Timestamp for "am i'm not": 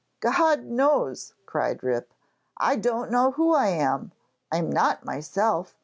3.67-5.05